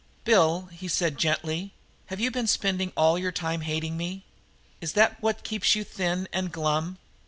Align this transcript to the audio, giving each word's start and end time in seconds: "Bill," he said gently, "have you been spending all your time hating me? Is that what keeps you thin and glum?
"Bill," 0.23 0.65
he 0.71 0.87
said 0.87 1.19
gently, 1.19 1.75
"have 2.07 2.19
you 2.19 2.31
been 2.31 2.47
spending 2.47 2.91
all 2.97 3.19
your 3.19 3.31
time 3.31 3.61
hating 3.61 3.97
me? 3.97 4.25
Is 4.81 4.93
that 4.93 5.21
what 5.21 5.43
keeps 5.43 5.75
you 5.75 5.83
thin 5.83 6.27
and 6.33 6.51
glum? 6.51 6.97